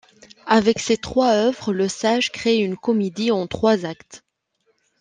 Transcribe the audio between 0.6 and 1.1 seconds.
ces